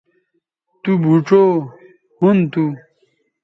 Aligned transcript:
تو 0.81 0.91
بھوڇؤ 1.03 1.41
ھُن 2.19 2.37
تھو 2.51 2.65